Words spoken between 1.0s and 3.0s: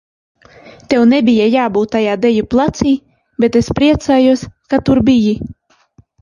nebija jābūt tajā deju placī,